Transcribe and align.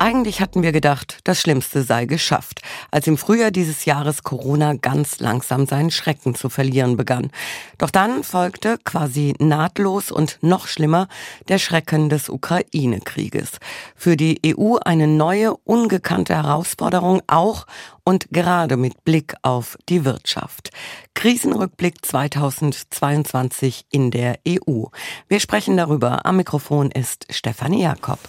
Eigentlich 0.00 0.40
hatten 0.40 0.62
wir 0.62 0.70
gedacht, 0.70 1.18
das 1.24 1.40
Schlimmste 1.40 1.82
sei 1.82 2.04
geschafft, 2.04 2.62
als 2.92 3.08
im 3.08 3.18
Frühjahr 3.18 3.50
dieses 3.50 3.84
Jahres 3.84 4.22
Corona 4.22 4.74
ganz 4.74 5.18
langsam 5.18 5.66
seinen 5.66 5.90
Schrecken 5.90 6.36
zu 6.36 6.48
verlieren 6.48 6.96
begann. 6.96 7.32
Doch 7.78 7.90
dann 7.90 8.22
folgte 8.22 8.78
quasi 8.84 9.34
nahtlos 9.40 10.12
und 10.12 10.38
noch 10.40 10.68
schlimmer 10.68 11.08
der 11.48 11.58
Schrecken 11.58 12.08
des 12.08 12.28
Ukraine-Krieges. 12.28 13.58
Für 13.96 14.16
die 14.16 14.40
EU 14.46 14.76
eine 14.76 15.08
neue, 15.08 15.56
ungekannte 15.56 16.36
Herausforderung 16.36 17.20
auch 17.26 17.66
und 18.04 18.28
gerade 18.30 18.76
mit 18.76 19.04
Blick 19.04 19.34
auf 19.42 19.76
die 19.88 20.04
Wirtschaft. 20.04 20.70
Krisenrückblick 21.14 22.06
2022 22.06 23.86
in 23.90 24.12
der 24.12 24.38
EU. 24.46 24.84
Wir 25.26 25.40
sprechen 25.40 25.76
darüber. 25.76 26.24
Am 26.24 26.36
Mikrofon 26.36 26.92
ist 26.92 27.26
Stefanie 27.30 27.82
Jakob. 27.82 28.20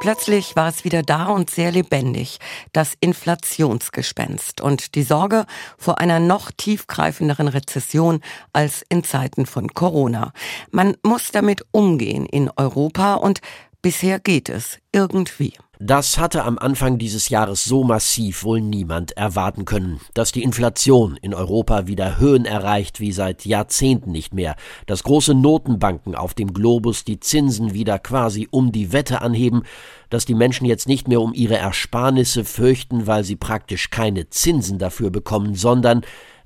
Plötzlich 0.00 0.56
war 0.56 0.66
es 0.66 0.84
wieder 0.84 1.02
da 1.02 1.26
und 1.26 1.50
sehr 1.50 1.70
lebendig, 1.70 2.38
das 2.72 2.94
Inflationsgespenst 3.00 4.62
und 4.62 4.94
die 4.94 5.02
Sorge 5.02 5.44
vor 5.76 5.98
einer 5.98 6.20
noch 6.20 6.50
tiefgreifenderen 6.50 7.48
Rezession 7.48 8.22
als 8.54 8.82
in 8.88 9.04
Zeiten 9.04 9.44
von 9.44 9.68
Corona. 9.68 10.32
Man 10.70 10.96
muss 11.02 11.32
damit 11.32 11.66
umgehen 11.70 12.24
in 12.24 12.50
Europa 12.56 13.16
und 13.16 13.42
bisher 13.82 14.18
geht 14.20 14.48
es 14.48 14.78
irgendwie. 14.90 15.52
Das 15.82 16.18
hatte 16.18 16.44
am 16.44 16.58
Anfang 16.58 16.98
dieses 16.98 17.30
Jahres 17.30 17.64
so 17.64 17.84
massiv 17.84 18.44
wohl 18.44 18.60
niemand 18.60 19.16
erwarten 19.16 19.64
können, 19.64 19.98
dass 20.12 20.30
die 20.30 20.42
Inflation 20.42 21.16
in 21.22 21.32
Europa 21.32 21.86
wieder 21.86 22.18
Höhen 22.18 22.44
erreicht 22.44 23.00
wie 23.00 23.12
seit 23.12 23.46
Jahrzehnten 23.46 24.12
nicht 24.12 24.34
mehr, 24.34 24.56
dass 24.84 25.04
große 25.04 25.32
Notenbanken 25.32 26.14
auf 26.14 26.34
dem 26.34 26.52
Globus 26.52 27.04
die 27.04 27.18
Zinsen 27.18 27.72
wieder 27.72 27.98
quasi 27.98 28.46
um 28.50 28.72
die 28.72 28.92
Wette 28.92 29.22
anheben, 29.22 29.62
dass 30.10 30.26
die 30.26 30.34
Menschen 30.34 30.66
jetzt 30.66 30.86
nicht 30.86 31.08
mehr 31.08 31.22
um 31.22 31.32
ihre 31.32 31.56
Ersparnisse 31.56 32.44
fürchten, 32.44 33.06
weil 33.06 33.24
sie 33.24 33.36
praktisch 33.36 33.88
keine 33.88 34.28
Zinsen 34.28 34.78
dafür 34.78 35.08
bekommen, 35.08 35.54
sondern 35.54 36.02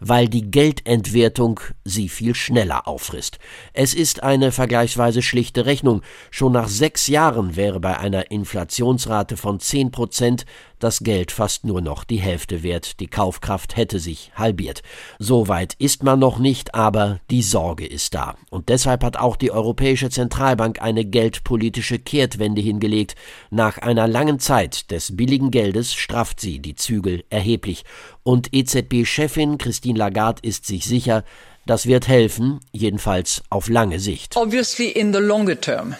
weil 0.06 0.28
die 0.28 0.50
Geldentwertung 0.50 1.60
sie 1.84 2.08
viel 2.08 2.34
schneller 2.34 2.86
auffrisst. 2.86 3.38
Es 3.72 3.94
ist 3.94 4.22
eine 4.22 4.52
vergleichsweise 4.52 5.22
schlichte 5.22 5.64
Rechnung. 5.64 6.02
Schon 6.30 6.52
nach 6.52 6.68
sechs 6.68 7.06
Jahren 7.06 7.56
wäre 7.56 7.80
bei 7.80 7.98
einer 7.98 8.30
Inflationsrate 8.30 9.36
von 9.38 9.60
zehn 9.60 9.90
Prozent 9.90 10.44
das 10.84 11.00
Geld 11.00 11.32
fast 11.32 11.64
nur 11.64 11.80
noch 11.80 12.04
die 12.04 12.18
Hälfte 12.18 12.62
wert, 12.62 13.00
die 13.00 13.06
Kaufkraft 13.06 13.74
hätte 13.74 13.98
sich 13.98 14.32
halbiert. 14.34 14.82
So 15.18 15.48
weit 15.48 15.74
ist 15.78 16.02
man 16.02 16.18
noch 16.18 16.38
nicht, 16.38 16.74
aber 16.74 17.20
die 17.30 17.42
Sorge 17.42 17.86
ist 17.86 18.14
da. 18.14 18.36
Und 18.50 18.68
deshalb 18.68 19.02
hat 19.02 19.16
auch 19.16 19.36
die 19.36 19.50
Europäische 19.50 20.10
Zentralbank 20.10 20.82
eine 20.82 21.06
geldpolitische 21.06 21.98
Kehrtwende 21.98 22.60
hingelegt. 22.60 23.14
Nach 23.50 23.78
einer 23.78 24.06
langen 24.06 24.38
Zeit 24.40 24.90
des 24.90 25.16
billigen 25.16 25.50
Geldes 25.50 25.94
strafft 25.94 26.38
sie 26.38 26.58
die 26.58 26.74
Zügel 26.74 27.24
erheblich. 27.30 27.84
Und 28.22 28.52
EZB-Chefin 28.52 29.56
Christine 29.56 29.98
Lagarde 29.98 30.46
ist 30.46 30.66
sich 30.66 30.84
sicher, 30.84 31.24
das 31.64 31.86
wird 31.86 32.08
helfen, 32.08 32.60
jedenfalls 32.72 33.42
auf 33.48 33.70
lange 33.70 34.00
Sicht. 34.00 34.36
Obviously 34.36 34.90
in 34.90 35.14
the 35.14 35.20
longer 35.20 35.58
term, 35.58 35.94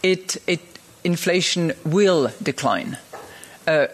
it, 0.00 0.40
it, 0.46 0.60
inflation 1.02 1.72
will 1.82 2.30
decline. 2.40 2.98
Uh, 3.66 3.86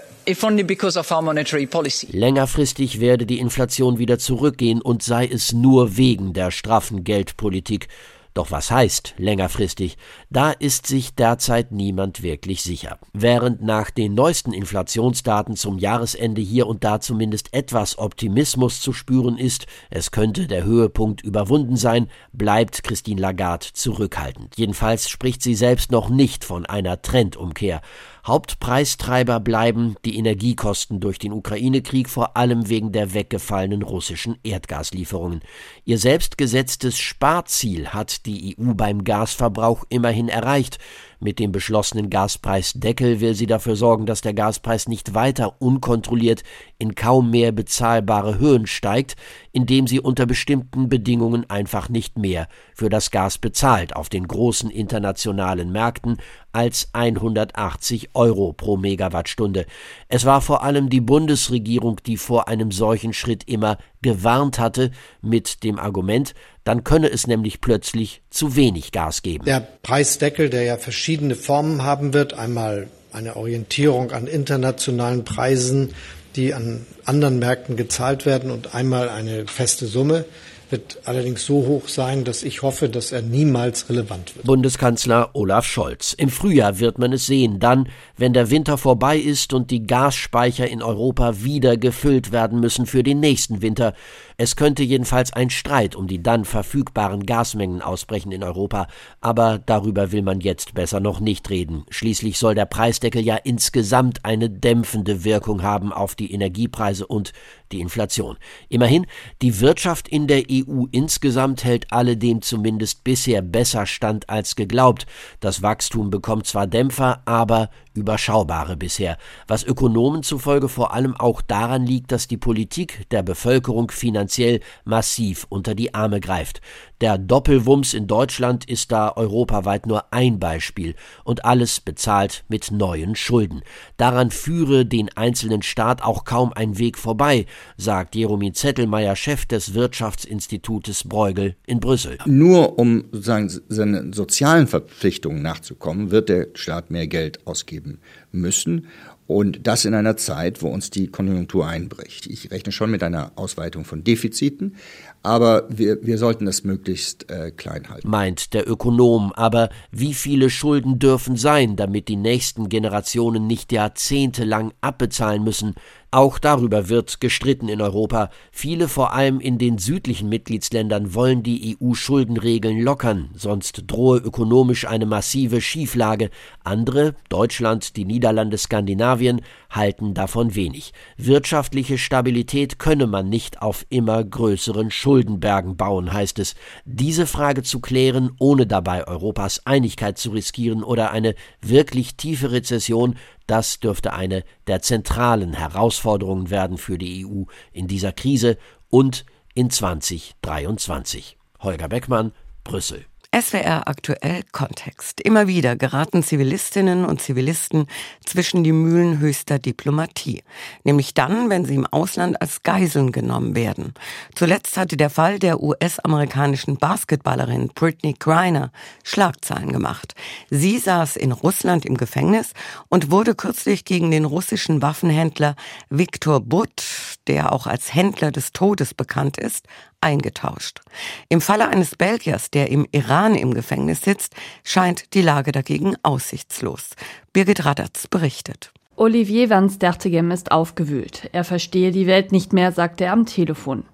Längerfristig 2.12 3.00
werde 3.00 3.24
die 3.24 3.38
Inflation 3.38 3.98
wieder 3.98 4.18
zurückgehen 4.18 4.82
und 4.82 5.02
sei 5.02 5.26
es 5.26 5.54
nur 5.54 5.96
wegen 5.96 6.34
der 6.34 6.50
straffen 6.50 7.02
Geldpolitik. 7.02 7.88
Doch 8.34 8.52
was 8.52 8.70
heißt 8.70 9.14
längerfristig? 9.16 9.96
Da 10.30 10.52
ist 10.52 10.86
sich 10.86 11.14
derzeit 11.14 11.72
niemand 11.72 12.22
wirklich 12.22 12.62
sicher. 12.62 12.98
Während 13.12 13.62
nach 13.62 13.90
den 13.90 14.14
neuesten 14.14 14.52
Inflationsdaten 14.52 15.56
zum 15.56 15.78
Jahresende 15.78 16.40
hier 16.40 16.68
und 16.68 16.84
da 16.84 17.00
zumindest 17.00 17.52
etwas 17.52 17.98
Optimismus 17.98 18.80
zu 18.80 18.92
spüren 18.92 19.38
ist, 19.38 19.66
es 19.90 20.12
könnte 20.12 20.46
der 20.46 20.62
Höhepunkt 20.62 21.22
überwunden 21.22 21.76
sein, 21.76 22.08
bleibt 22.32 22.84
Christine 22.84 23.20
Lagarde 23.20 23.66
zurückhaltend. 23.72 24.54
Jedenfalls 24.56 25.08
spricht 25.08 25.42
sie 25.42 25.56
selbst 25.56 25.90
noch 25.90 26.08
nicht 26.08 26.44
von 26.44 26.64
einer 26.64 27.02
Trendumkehr. 27.02 27.80
Hauptpreistreiber 28.28 29.40
bleiben 29.40 29.96
die 30.04 30.18
Energiekosten 30.18 31.00
durch 31.00 31.18
den 31.18 31.32
Ukraine-Krieg, 31.32 32.10
vor 32.10 32.36
allem 32.36 32.68
wegen 32.68 32.92
der 32.92 33.14
weggefallenen 33.14 33.82
russischen 33.82 34.36
Erdgaslieferungen. 34.42 35.40
Ihr 35.86 35.98
selbst 35.98 36.36
gesetztes 36.36 36.98
Sparziel 36.98 37.88
hat 37.88 38.26
die 38.26 38.54
EU 38.58 38.74
beim 38.74 39.04
Gasverbrauch 39.04 39.84
immerhin 39.88 40.28
erreicht. 40.28 40.78
Mit 41.20 41.40
dem 41.40 41.50
beschlossenen 41.50 42.10
Gaspreisdeckel 42.10 43.20
will 43.20 43.34
sie 43.34 43.46
dafür 43.46 43.74
sorgen, 43.74 44.06
dass 44.06 44.20
der 44.20 44.34
Gaspreis 44.34 44.86
nicht 44.86 45.14
weiter 45.14 45.60
unkontrolliert 45.60 46.44
in 46.78 46.94
kaum 46.94 47.30
mehr 47.30 47.50
bezahlbare 47.50 48.38
Höhen 48.38 48.68
steigt, 48.68 49.16
indem 49.50 49.88
sie 49.88 49.98
unter 49.98 50.26
bestimmten 50.26 50.88
Bedingungen 50.88 51.50
einfach 51.50 51.88
nicht 51.88 52.16
mehr 52.16 52.46
für 52.72 52.88
das 52.88 53.10
Gas 53.10 53.38
bezahlt 53.38 53.96
auf 53.96 54.08
den 54.08 54.28
großen 54.28 54.70
internationalen 54.70 55.72
Märkten 55.72 56.18
als 56.52 56.90
180 56.92 58.10
Euro 58.14 58.52
pro 58.52 58.76
Megawattstunde. 58.76 59.66
Es 60.08 60.24
war 60.24 60.40
vor 60.40 60.62
allem 60.62 60.88
die 60.88 61.00
Bundesregierung, 61.00 62.00
die 62.06 62.16
vor 62.16 62.46
einem 62.46 62.70
solchen 62.70 63.12
Schritt 63.12 63.42
immer 63.48 63.78
gewarnt 64.02 64.58
hatte, 64.60 64.92
mit 65.20 65.64
dem 65.64 65.80
Argument, 65.80 66.34
dann 66.68 66.84
könne 66.84 67.10
es 67.10 67.26
nämlich 67.26 67.62
plötzlich 67.62 68.20
zu 68.28 68.54
wenig 68.54 68.92
Gas 68.92 69.22
geben. 69.22 69.46
Der 69.46 69.66
Preisdeckel, 69.82 70.50
der 70.50 70.64
ja 70.64 70.76
verschiedene 70.76 71.34
Formen 71.34 71.82
haben 71.82 72.12
wird, 72.12 72.34
einmal 72.34 72.88
eine 73.10 73.36
Orientierung 73.36 74.12
an 74.12 74.26
internationalen 74.26 75.24
Preisen, 75.24 75.94
die 76.36 76.52
an 76.52 76.84
anderen 77.06 77.38
Märkten 77.38 77.76
gezahlt 77.76 78.26
werden 78.26 78.50
und 78.50 78.74
einmal 78.74 79.08
eine 79.08 79.46
feste 79.46 79.86
Summe 79.86 80.26
wird 80.70 80.98
allerdings 81.04 81.44
so 81.44 81.66
hoch 81.66 81.88
sein, 81.88 82.24
dass 82.24 82.42
ich 82.42 82.62
hoffe, 82.62 82.88
dass 82.88 83.12
er 83.12 83.22
niemals 83.22 83.88
relevant 83.88 84.36
wird. 84.36 84.46
Bundeskanzler 84.46 85.30
Olaf 85.34 85.64
Scholz. 85.64 86.12
Im 86.12 86.28
Frühjahr 86.28 86.78
wird 86.78 86.98
man 86.98 87.12
es 87.12 87.26
sehen, 87.26 87.58
dann, 87.58 87.88
wenn 88.16 88.32
der 88.32 88.50
Winter 88.50 88.76
vorbei 88.78 89.18
ist 89.18 89.52
und 89.52 89.70
die 89.70 89.86
Gasspeicher 89.86 90.68
in 90.68 90.82
Europa 90.82 91.42
wieder 91.42 91.76
gefüllt 91.76 92.32
werden 92.32 92.60
müssen 92.60 92.86
für 92.86 93.02
den 93.02 93.20
nächsten 93.20 93.62
Winter. 93.62 93.94
Es 94.36 94.54
könnte 94.54 94.82
jedenfalls 94.82 95.32
ein 95.32 95.50
Streit 95.50 95.96
um 95.96 96.06
die 96.06 96.22
dann 96.22 96.44
verfügbaren 96.44 97.26
Gasmengen 97.26 97.82
ausbrechen 97.82 98.30
in 98.30 98.44
Europa, 98.44 98.86
aber 99.20 99.58
darüber 99.58 100.12
will 100.12 100.22
man 100.22 100.40
jetzt 100.40 100.74
besser 100.74 101.00
noch 101.00 101.20
nicht 101.20 101.50
reden. 101.50 101.84
Schließlich 101.90 102.38
soll 102.38 102.54
der 102.54 102.66
Preisdeckel 102.66 103.22
ja 103.24 103.36
insgesamt 103.36 104.24
eine 104.24 104.48
dämpfende 104.48 105.24
Wirkung 105.24 105.62
haben 105.62 105.92
auf 105.92 106.14
die 106.14 106.32
Energiepreise 106.32 107.06
und 107.06 107.32
die 107.72 107.80
Inflation. 107.80 108.36
Immerhin, 108.68 109.06
die 109.42 109.60
Wirtschaft 109.60 110.08
in 110.08 110.26
der 110.26 110.44
EU 110.50 110.57
insgesamt 110.90 111.64
hält 111.64 111.92
alledem 111.92 112.42
zumindest 112.42 113.04
bisher 113.04 113.42
besser 113.42 113.86
stand 113.86 114.28
als 114.28 114.56
geglaubt. 114.56 115.06
Das 115.40 115.62
Wachstum 115.62 116.10
bekommt 116.10 116.46
zwar 116.46 116.66
Dämpfer, 116.66 117.22
aber 117.24 117.70
überschaubare 117.98 118.76
bisher, 118.76 119.18
was 119.46 119.64
Ökonomen 119.64 120.22
zufolge 120.22 120.68
vor 120.68 120.94
allem 120.94 121.14
auch 121.16 121.42
daran 121.42 121.84
liegt, 121.84 122.12
dass 122.12 122.28
die 122.28 122.36
Politik 122.36 123.08
der 123.10 123.22
Bevölkerung 123.22 123.90
finanziell 123.90 124.60
massiv 124.84 125.46
unter 125.48 125.74
die 125.74 125.94
Arme 125.94 126.20
greift. 126.20 126.60
Der 127.00 127.16
Doppelwumms 127.16 127.94
in 127.94 128.08
Deutschland 128.08 128.68
ist 128.68 128.90
da 128.90 129.12
europaweit 129.14 129.86
nur 129.86 130.12
ein 130.12 130.40
Beispiel 130.40 130.96
und 131.22 131.44
alles 131.44 131.80
bezahlt 131.80 132.44
mit 132.48 132.72
neuen 132.72 133.14
Schulden. 133.14 133.62
Daran 133.96 134.32
führe 134.32 134.84
den 134.84 135.08
einzelnen 135.16 135.62
Staat 135.62 136.02
auch 136.02 136.24
kaum 136.24 136.52
ein 136.52 136.78
Weg 136.78 136.98
vorbei, 136.98 137.46
sagt 137.76 138.16
Jeromy 138.16 138.52
Zettelmeier, 138.52 139.14
Chef 139.14 139.46
des 139.46 139.74
Wirtschaftsinstitutes 139.74 141.04
Bruegel 141.04 141.54
in 141.66 141.78
Brüssel. 141.78 142.18
Nur 142.26 142.78
um 142.80 143.04
sozusagen 143.12 143.48
seinen 143.68 144.12
sozialen 144.12 144.66
Verpflichtungen 144.66 145.40
nachzukommen, 145.40 146.10
wird 146.10 146.28
der 146.28 146.48
Staat 146.54 146.90
mehr 146.90 147.06
Geld 147.06 147.46
ausgeben 147.46 147.87
müssen. 148.32 148.86
Und 149.26 149.66
das 149.66 149.84
in 149.84 149.94
einer 149.94 150.16
Zeit, 150.16 150.62
wo 150.62 150.68
uns 150.68 150.90
die 150.90 151.08
Konjunktur 151.08 151.66
einbricht. 151.66 152.26
Ich 152.26 152.50
rechne 152.50 152.72
schon 152.72 152.90
mit 152.90 153.02
einer 153.02 153.32
Ausweitung 153.36 153.84
von 153.84 154.02
Defiziten, 154.02 154.76
aber 155.22 155.66
wir, 155.68 155.98
wir 156.02 156.18
sollten 156.18 156.46
das 156.46 156.64
möglichst 156.64 157.30
äh, 157.30 157.50
klein 157.50 157.88
halten. 157.88 158.08
Meint 158.08 158.54
der 158.54 158.68
Ökonom. 158.68 159.32
Aber 159.34 159.68
wie 159.90 160.14
viele 160.14 160.50
Schulden 160.50 160.98
dürfen 160.98 161.36
sein, 161.36 161.76
damit 161.76 162.08
die 162.08 162.16
nächsten 162.16 162.68
Generationen 162.68 163.46
nicht 163.46 163.72
jahrzehntelang 163.72 164.72
abbezahlen 164.80 165.44
müssen? 165.44 165.74
Auch 166.10 166.38
darüber 166.38 166.88
wird 166.88 167.20
gestritten 167.20 167.68
in 167.68 167.82
Europa. 167.82 168.30
Viele, 168.50 168.88
vor 168.88 169.12
allem 169.12 169.40
in 169.40 169.58
den 169.58 169.76
südlichen 169.76 170.30
Mitgliedsländern, 170.30 171.12
wollen 171.12 171.42
die 171.42 171.76
EU-Schuldenregeln 171.78 172.80
lockern, 172.80 173.28
sonst 173.34 173.82
drohe 173.86 174.16
ökonomisch 174.16 174.86
eine 174.86 175.04
massive 175.04 175.60
Schieflage. 175.60 176.30
Andere, 176.64 177.14
Deutschland, 177.28 177.96
die 177.96 178.06
Niederlande, 178.06 178.56
Skandinavien, 178.56 179.42
halten 179.70 180.14
davon 180.14 180.54
wenig. 180.54 180.92
Wirtschaftliche 181.16 181.98
Stabilität 181.98 182.78
könne 182.78 183.06
man 183.06 183.28
nicht 183.28 183.60
auf 183.62 183.84
immer 183.90 184.22
größeren 184.24 184.90
Schuldenbergen 184.90 185.76
bauen, 185.76 186.12
heißt 186.12 186.38
es. 186.38 186.54
Diese 186.84 187.26
Frage 187.26 187.62
zu 187.62 187.80
klären, 187.80 188.32
ohne 188.38 188.66
dabei 188.66 189.06
Europas 189.06 189.66
Einigkeit 189.66 190.18
zu 190.18 190.30
riskieren 190.30 190.82
oder 190.82 191.10
eine 191.10 191.34
wirklich 191.60 192.16
tiefe 192.16 192.52
Rezession, 192.52 193.16
das 193.46 193.80
dürfte 193.80 194.12
eine 194.12 194.44
der 194.66 194.82
zentralen 194.82 195.54
Herausforderungen 195.54 196.50
werden 196.50 196.78
für 196.78 196.98
die 196.98 197.26
EU 197.26 197.44
in 197.72 197.88
dieser 197.88 198.12
Krise 198.12 198.58
und 198.88 199.24
in 199.54 199.70
2023. 199.70 201.36
Holger 201.60 201.88
Beckmann, 201.88 202.32
Brüssel. 202.64 203.07
SWR 203.36 203.86
aktuell 203.86 204.42
Kontext. 204.52 205.20
Immer 205.20 205.46
wieder 205.46 205.76
geraten 205.76 206.22
Zivilistinnen 206.22 207.04
und 207.04 207.20
Zivilisten 207.20 207.86
zwischen 208.24 208.64
die 208.64 208.72
Mühlen 208.72 209.18
höchster 209.18 209.58
Diplomatie. 209.58 210.42
Nämlich 210.82 211.12
dann, 211.12 211.50
wenn 211.50 211.66
sie 211.66 211.74
im 211.74 211.84
Ausland 211.84 212.40
als 212.40 212.62
Geiseln 212.62 213.12
genommen 213.12 213.54
werden. 213.54 213.92
Zuletzt 214.34 214.78
hatte 214.78 214.96
der 214.96 215.10
Fall 215.10 215.38
der 215.38 215.62
US-amerikanischen 215.62 216.78
Basketballerin 216.78 217.68
Britney 217.74 218.14
Griner 218.18 218.72
Schlagzeilen 219.04 219.72
gemacht. 219.72 220.14
Sie 220.48 220.78
saß 220.78 221.16
in 221.16 221.32
Russland 221.32 221.84
im 221.84 221.98
Gefängnis 221.98 222.54
und 222.88 223.10
wurde 223.10 223.34
kürzlich 223.34 223.84
gegen 223.84 224.10
den 224.10 224.24
russischen 224.24 224.80
Waffenhändler 224.80 225.54
Viktor 225.90 226.40
Butt, 226.40 226.82
der 227.26 227.52
auch 227.52 227.66
als 227.66 227.94
Händler 227.94 228.32
des 228.32 228.52
Todes 228.52 228.94
bekannt 228.94 229.36
ist, 229.36 229.66
eingetauscht. 230.00 230.80
Im 231.28 231.40
Falle 231.40 231.68
eines 231.68 231.96
Belgiers, 231.96 232.50
der 232.50 232.70
im 232.70 232.86
Iran 232.92 233.34
im 233.34 233.54
Gefängnis 233.54 234.02
sitzt, 234.02 234.34
scheint 234.64 235.14
die 235.14 235.22
Lage 235.22 235.52
dagegen 235.52 235.96
aussichtslos. 236.02 236.90
Birgit 237.32 237.64
Radatz 237.64 238.06
berichtet. 238.06 238.72
Olivier 238.96 239.48
Van 239.48 239.70
Stertegem 239.70 240.32
ist 240.32 240.50
aufgewühlt. 240.50 241.30
Er 241.32 241.44
verstehe 241.44 241.92
die 241.92 242.08
Welt 242.08 242.32
nicht 242.32 242.52
mehr, 242.52 242.72
sagte 242.72 243.04
er 243.04 243.12
am 243.12 243.26
Telefon. 243.26 243.84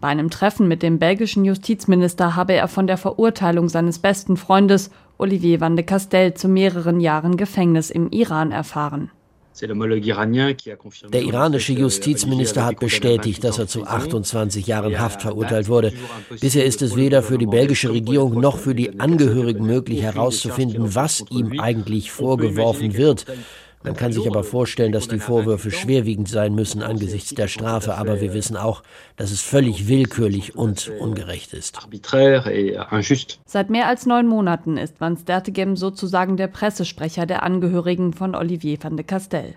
Bei 0.00 0.08
einem 0.08 0.30
Treffen 0.30 0.66
mit 0.66 0.82
dem 0.82 0.98
belgischen 0.98 1.44
Justizminister 1.44 2.34
habe 2.34 2.54
er 2.54 2.66
von 2.66 2.88
der 2.88 2.96
Verurteilung 2.96 3.68
seines 3.68 4.00
besten 4.00 4.36
Freundes 4.36 4.90
Olivier 5.16 5.60
van 5.60 5.76
de 5.76 5.84
Castel 5.84 6.34
zu 6.34 6.48
mehreren 6.48 7.00
Jahren 7.00 7.36
Gefängnis 7.36 7.90
im 7.90 8.10
Iran 8.10 8.52
erfahren. 8.52 9.10
Der 9.60 11.22
iranische 11.22 11.72
Justizminister 11.72 12.64
hat 12.64 12.80
bestätigt, 12.80 13.44
dass 13.44 13.58
er 13.58 13.66
zu 13.66 13.84
28 13.84 14.66
Jahren 14.66 14.98
Haft 14.98 15.22
verurteilt 15.22 15.68
wurde. 15.68 15.92
Bisher 16.40 16.64
ist 16.64 16.82
es 16.82 16.96
weder 16.96 17.22
für 17.22 17.38
die 17.38 17.46
belgische 17.46 17.90
Regierung 17.90 18.40
noch 18.40 18.58
für 18.58 18.74
die 18.74 19.00
Angehörigen 19.00 19.66
möglich 19.66 20.02
herauszufinden, 20.02 20.94
was 20.94 21.24
ihm 21.30 21.58
eigentlich 21.60 22.10
vorgeworfen 22.10 22.96
wird. 22.96 23.24
Man 23.84 23.94
kann 23.94 24.12
sich 24.12 24.26
aber 24.26 24.42
vorstellen, 24.42 24.92
dass 24.92 25.06
die 25.06 25.20
Vorwürfe 25.20 25.70
schwerwiegend 25.70 26.28
sein 26.28 26.54
müssen 26.54 26.82
angesichts 26.82 27.34
der 27.34 27.46
Strafe, 27.46 27.96
aber 27.96 28.20
wir 28.20 28.34
wissen 28.34 28.56
auch, 28.56 28.82
dass 29.16 29.30
es 29.30 29.40
völlig 29.40 29.86
willkürlich 29.86 30.56
und 30.56 30.90
ungerecht 30.98 31.52
ist. 31.52 31.78
Seit 33.46 33.70
mehr 33.70 33.86
als 33.86 34.06
neun 34.06 34.26
Monaten 34.26 34.76
ist 34.76 35.00
Van 35.00 35.16
Stertegem 35.16 35.76
sozusagen 35.76 36.36
der 36.36 36.48
Pressesprecher 36.48 37.26
der 37.26 37.44
Angehörigen 37.44 38.12
von 38.12 38.34
Olivier 38.34 38.78
van 38.82 38.96
de 38.96 39.06
Castel. 39.06 39.54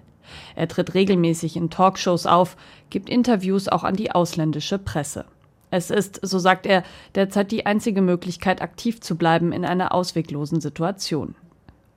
Er 0.55 0.67
tritt 0.67 0.93
regelmäßig 0.93 1.55
in 1.57 1.69
Talkshows 1.69 2.25
auf, 2.25 2.55
gibt 2.89 3.09
Interviews 3.09 3.67
auch 3.67 3.83
an 3.83 3.95
die 3.95 4.11
ausländische 4.11 4.77
Presse. 4.77 5.25
Es 5.71 5.89
ist, 5.89 6.19
so 6.21 6.37
sagt 6.37 6.65
er, 6.65 6.83
derzeit 7.15 7.51
die 7.51 7.65
einzige 7.65 8.01
Möglichkeit, 8.01 8.61
aktiv 8.61 9.01
zu 9.01 9.15
bleiben 9.15 9.53
in 9.53 9.65
einer 9.65 9.93
ausweglosen 9.93 10.59
Situation. 10.59 11.35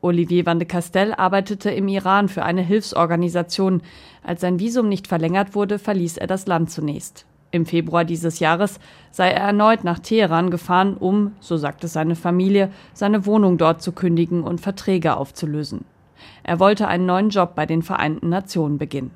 Olivier 0.05 0.45
van 0.45 0.59
de 0.59 0.69
Castel 0.69 1.15
arbeitete 1.15 1.71
im 1.71 1.89
Iran 1.89 2.29
für 2.29 2.45
eine 2.45 2.61
Hilfsorganisation. 2.61 3.81
Als 4.23 4.43
sein 4.43 4.59
Visum 4.59 4.87
nicht 4.89 5.07
verlängert 5.07 5.55
wurde, 5.55 5.79
verließ 5.79 6.19
er 6.19 6.27
das 6.27 6.47
Land 6.47 6.71
zunächst. 6.71 7.25
Im 7.51 7.65
Februar 7.65 8.05
dieses 8.05 8.39
Jahres 8.39 8.81
sei 9.11 9.31
er 9.31 9.45
erneut 9.45 9.83
nach 9.83 9.99
Teheran 9.99 10.51
gefahren, 10.51 10.99
um, 10.99 11.33
so 11.41 11.57
sagt 11.57 11.85
es 11.85 11.95
seine 11.95 12.17
Familie, 12.17 12.71
seine 12.93 13.25
Wohnung 13.25 13.57
dort 13.57 13.81
zu 13.81 13.93
kündigen 13.93 14.43
und 14.43 14.61
Verträge 14.61 15.17
aufzulösen. 15.17 15.87
Er 16.43 16.61
wollte 16.61 16.87
einen 16.87 17.07
neuen 17.07 17.31
Job 17.31 17.55
bei 17.55 17.65
den 17.65 17.83
Vereinten 17.83 18.29
Nationen 18.29 18.77
beginnen. 18.77 19.11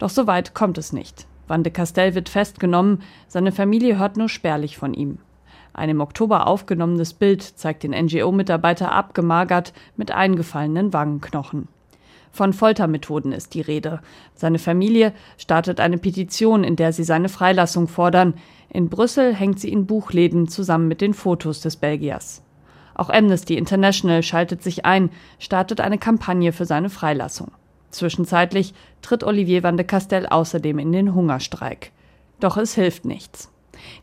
Doch 0.00 0.10
so 0.10 0.26
weit 0.26 0.52
kommt 0.52 0.78
es 0.78 0.92
nicht. 0.92 1.28
Van 1.46 1.62
de 1.62 1.72
Castel 1.72 2.16
wird 2.16 2.28
festgenommen, 2.28 3.02
seine 3.28 3.52
Familie 3.52 3.98
hört 4.00 4.16
nur 4.16 4.28
spärlich 4.28 4.78
von 4.78 4.94
ihm. 4.94 5.18
Ein 5.76 5.90
im 5.90 6.00
Oktober 6.00 6.46
aufgenommenes 6.46 7.12
Bild 7.12 7.42
zeigt 7.42 7.82
den 7.82 7.90
NGO-Mitarbeiter 7.90 8.92
abgemagert 8.92 9.74
mit 9.94 10.10
eingefallenen 10.10 10.94
Wangenknochen. 10.94 11.68
Von 12.32 12.54
Foltermethoden 12.54 13.32
ist 13.32 13.52
die 13.52 13.60
Rede. 13.60 14.00
Seine 14.34 14.58
Familie 14.58 15.12
startet 15.36 15.78
eine 15.80 15.98
Petition, 15.98 16.64
in 16.64 16.76
der 16.76 16.94
sie 16.94 17.04
seine 17.04 17.28
Freilassung 17.28 17.88
fordern. 17.88 18.34
In 18.70 18.88
Brüssel 18.88 19.34
hängt 19.34 19.60
sie 19.60 19.70
in 19.70 19.84
Buchläden 19.84 20.48
zusammen 20.48 20.88
mit 20.88 21.02
den 21.02 21.12
Fotos 21.12 21.60
des 21.60 21.76
Belgiers. 21.76 22.42
Auch 22.94 23.10
Amnesty 23.10 23.58
International 23.58 24.22
schaltet 24.22 24.62
sich 24.62 24.86
ein, 24.86 25.10
startet 25.38 25.82
eine 25.82 25.98
Kampagne 25.98 26.52
für 26.52 26.64
seine 26.64 26.88
Freilassung. 26.88 27.52
Zwischenzeitlich 27.90 28.72
tritt 29.02 29.24
Olivier 29.24 29.62
van 29.62 29.76
de 29.76 29.84
Castel 29.84 30.26
außerdem 30.26 30.78
in 30.78 30.92
den 30.92 31.14
Hungerstreik. 31.14 31.92
Doch 32.40 32.56
es 32.56 32.74
hilft 32.74 33.04
nichts. 33.04 33.50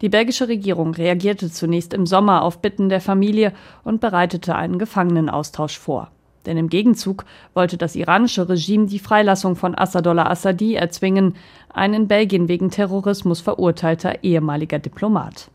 Die 0.02 0.10
belgische 0.10 0.48
Regierung 0.48 0.94
reagierte 0.94 1.52
zunächst 1.52 1.94
im 1.94 2.06
Sommer 2.06 2.42
auf 2.42 2.60
Bitten 2.60 2.90
der 2.90 3.02
Familie 3.02 3.54
und 3.84 4.02
bereitete 4.02 4.56
einen 4.56 4.80
Gefangenenaustausch 4.80 5.78
vor. 5.78 6.12
Denn 6.46 6.58
im 6.58 6.70
Gegenzug 6.70 7.25
wollte 7.54 7.78
das 7.78 7.96
iranische 7.96 8.50
Regime 8.50 8.88
die 8.88 9.00
Freilassung 9.00 9.56
von 9.56 9.78
Assadollah 9.78 10.30
Assadi 10.30 10.75
erzwingen, 10.75 11.36
ein 11.70 11.94
in 11.94 12.08
Belgien 12.08 12.48
wegen 12.48 12.70
Terrorismus 12.70 13.42
verurteilter 13.42 14.24
ehemaliger 14.24 14.80
Diplomat. 14.80 15.50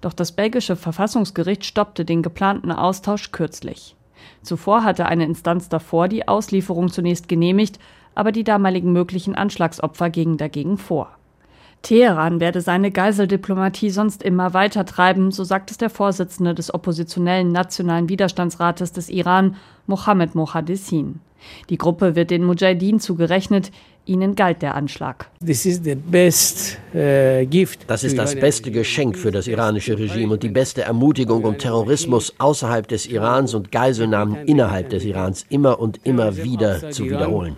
Doch 0.00 0.12
das 0.12 0.32
belgische 0.32 0.76
Verfassungsgericht 0.76 1.64
stoppte 1.64 2.04
den 2.04 2.22
geplanten 2.22 2.72
Austausch 2.72 3.32
kürzlich. 3.32 3.96
Zuvor 4.42 4.84
hatte 4.84 5.06
eine 5.06 5.24
Instanz 5.24 5.68
davor 5.68 6.08
die 6.08 6.28
Auslieferung 6.28 6.90
zunächst 6.90 7.28
genehmigt, 7.28 7.78
aber 8.14 8.30
die 8.30 8.44
damaligen 8.44 8.92
möglichen 8.92 9.34
Anschlagsopfer 9.34 10.10
gingen 10.10 10.36
dagegen 10.36 10.78
vor. 10.78 11.16
Teheran 11.84 12.40
werde 12.40 12.62
seine 12.62 12.90
Geiseldiplomatie 12.90 13.90
sonst 13.90 14.22
immer 14.22 14.54
weiter 14.54 14.86
treiben, 14.86 15.30
so 15.30 15.44
sagt 15.44 15.70
es 15.70 15.76
der 15.76 15.90
Vorsitzende 15.90 16.54
des 16.54 16.72
oppositionellen 16.72 17.52
Nationalen 17.52 18.08
Widerstandsrates 18.08 18.92
des 18.92 19.10
Iran, 19.10 19.56
Mohammed 19.86 20.34
Mohaddessin. 20.34 21.20
Die 21.68 21.76
Gruppe 21.76 22.16
wird 22.16 22.30
den 22.30 22.42
Mujahideen 22.42 23.00
zugerechnet, 23.00 23.70
ihnen 24.06 24.34
galt 24.34 24.62
der 24.62 24.74
Anschlag. 24.74 25.28
Uh, 25.42 25.46
das 27.86 28.04
ist 28.04 28.18
das 28.18 28.34
beste 28.34 28.70
Geschenk 28.70 29.16
für 29.18 29.30
das 29.30 29.46
iranische 29.46 29.98
Regime 29.98 30.34
und 30.34 30.42
die 30.42 30.48
beste 30.48 30.82
Ermutigung, 30.82 31.44
um 31.44 31.58
Terrorismus 31.58 32.34
außerhalb 32.38 32.86
des 32.86 33.06
Irans 33.06 33.54
und 33.54 33.72
Geiselnahmen 33.72 34.36
innerhalb 34.46 34.90
des 34.90 35.04
Irans 35.04 35.44
immer 35.48 35.80
und 35.80 36.00
immer 36.04 36.36
wieder 36.36 36.90
zu 36.90 37.04
wiederholen. 37.04 37.56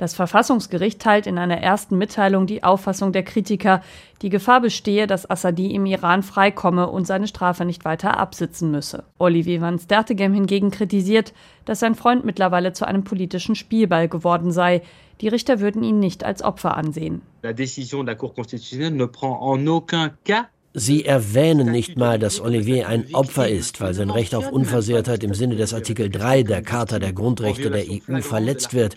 Das 0.00 0.14
Verfassungsgericht 0.14 0.98
teilt 0.98 1.26
in 1.26 1.36
einer 1.36 1.58
ersten 1.58 1.98
Mitteilung 1.98 2.46
die 2.46 2.64
Auffassung 2.64 3.12
der 3.12 3.22
Kritiker, 3.22 3.82
die 4.22 4.30
Gefahr 4.30 4.62
bestehe, 4.62 5.06
dass 5.06 5.28
Assadi 5.28 5.74
im 5.74 5.84
Iran 5.84 6.22
freikomme 6.22 6.88
und 6.88 7.06
seine 7.06 7.26
Strafe 7.26 7.66
nicht 7.66 7.84
weiter 7.84 8.16
absitzen 8.16 8.70
müsse. 8.70 9.04
Olivier 9.18 9.60
van 9.60 9.78
Stertegem 9.78 10.32
hingegen 10.32 10.70
kritisiert, 10.70 11.34
dass 11.64 11.80
sein 11.80 11.94
Freund 11.94 12.24
mittlerweile 12.24 12.72
zu 12.72 12.86
einem 12.86 13.04
politischen 13.04 13.54
Spielball 13.54 14.08
geworden 14.08 14.52
sei. 14.52 14.82
Die 15.20 15.28
Richter 15.28 15.60
würden 15.60 15.82
ihn 15.82 15.98
nicht 15.98 16.24
als 16.24 16.42
Opfer 16.42 16.76
ansehen. 16.76 17.22
La 17.42 17.50
la 17.50 17.56
ne 19.56 20.48
Sie 20.72 21.04
erwähnen 21.04 21.72
nicht 21.72 21.96
mal, 21.96 22.20
dass 22.20 22.40
Olivier 22.40 22.86
ein 22.86 23.12
Opfer 23.12 23.48
ist, 23.48 23.80
weil 23.80 23.92
sein 23.92 24.08
Recht 24.08 24.36
auf 24.36 24.52
Unversehrtheit 24.52 25.24
im 25.24 25.34
Sinne 25.34 25.56
des 25.56 25.74
Artikel 25.74 26.10
3 26.10 26.44
der 26.44 26.62
Charta 26.62 27.00
der 27.00 27.12
Grundrechte 27.12 27.70
der 27.70 27.86
EU 27.90 28.20
verletzt 28.20 28.72
wird. 28.72 28.96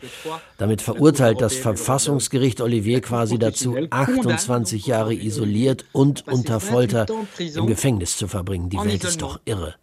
Damit 0.60 0.84
verurteilt 0.84 1.42
das 1.42 1.56
Verfassungsgericht 1.56 2.62
Olivier 2.62 3.02
quasi 3.02 3.40
dazu, 3.40 3.76
28 3.90 4.86
Jahre 4.86 5.16
isoliert 5.16 5.86
und 5.94 6.28
unter 6.28 6.60
Folter 6.60 7.08
im 7.40 7.66
Gefängnis 7.66 8.18
zu 8.18 8.28
verbringen. 8.28 8.70
Die 8.70 8.78
Welt 8.78 9.04
ist 9.04 9.24
doch 9.24 9.40
irre. 9.46 9.74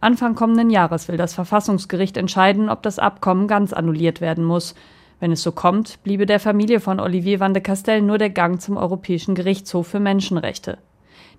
Anfang 0.00 0.34
kommenden 0.34 0.70
Jahres 0.70 1.08
will 1.08 1.16
das 1.16 1.34
Verfassungsgericht 1.34 2.16
entscheiden, 2.16 2.70
ob 2.70 2.82
das 2.82 2.98
Abkommen 2.98 3.48
ganz 3.48 3.72
annulliert 3.72 4.20
werden 4.20 4.44
muss. 4.44 4.74
Wenn 5.20 5.32
es 5.32 5.42
so 5.42 5.52
kommt, 5.52 6.02
bliebe 6.02 6.26
der 6.26 6.40
Familie 6.40 6.80
von 6.80 7.00
Olivier 7.00 7.40
van 7.40 7.54
de 7.54 7.62
Castel 7.62 8.02
nur 8.02 8.18
der 8.18 8.30
Gang 8.30 8.60
zum 8.60 8.76
Europäischen 8.76 9.34
Gerichtshof 9.34 9.86
für 9.86 10.00
Menschenrechte. 10.00 10.78